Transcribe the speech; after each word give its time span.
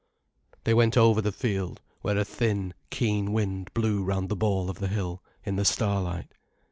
They 0.63 0.73
went 0.73 0.97
over 0.97 1.21
the 1.21 1.31
field, 1.31 1.79
where 2.01 2.17
a 2.17 2.25
thin, 2.25 2.73
keen 2.89 3.33
wind 3.33 3.71
blew 3.75 4.03
round 4.03 4.29
the 4.29 4.35
ball 4.35 4.67
of 4.67 4.79
the 4.79 4.87
hill, 4.87 5.21
in 5.43 5.57
the 5.57 5.63
starlight. 5.63 6.33